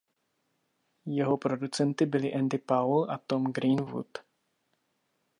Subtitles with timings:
[1.05, 4.17] Jeho producenty byli Andy Powell a Tom Greenwood.